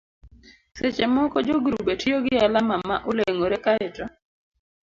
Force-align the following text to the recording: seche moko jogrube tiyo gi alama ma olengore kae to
seche 0.77 1.05
moko 1.15 1.37
jogrube 1.47 1.93
tiyo 2.01 2.17
gi 2.25 2.33
alama 2.45 2.75
ma 2.87 2.95
olengore 3.09 3.57
kae 3.65 3.87
to 3.95 4.05